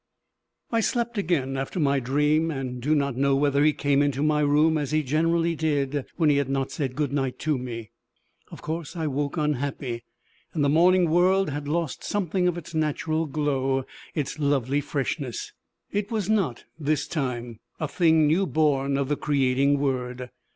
I 0.71 0.79
slept 0.79 1.19
again 1.19 1.55
after 1.55 1.79
my 1.79 1.99
dream, 1.99 2.49
and 2.49 2.81
do 2.81 2.95
not 2.95 3.15
know 3.15 3.35
whether 3.35 3.63
he 3.63 3.71
came 3.71 4.01
into 4.01 4.23
my 4.23 4.39
room 4.41 4.75
as 4.79 4.89
he 4.89 5.03
generally 5.03 5.53
did 5.55 6.05
when 6.15 6.31
he 6.31 6.37
had 6.37 6.49
not 6.49 6.71
said 6.71 6.95
good 6.95 7.13
night 7.13 7.37
to 7.41 7.55
me. 7.59 7.91
Of 8.49 8.63
course 8.63 8.95
I 8.95 9.05
woke 9.05 9.37
unhappy, 9.37 10.03
and 10.55 10.63
the 10.63 10.69
morning 10.69 11.07
world 11.11 11.51
had 11.51 11.67
lost 11.67 12.03
something 12.03 12.47
of 12.47 12.57
its 12.57 12.73
natural 12.73 13.27
glow, 13.27 13.85
its 14.15 14.39
lovely 14.39 14.81
freshness: 14.81 15.53
it 15.91 16.09
was 16.09 16.27
not 16.27 16.63
this 16.79 17.05
time 17.07 17.59
a 17.79 17.87
thing 17.87 18.25
new 18.25 18.47
born 18.47 18.97
of 18.97 19.07
the 19.07 19.15
creating 19.15 19.77
word. 19.79 20.31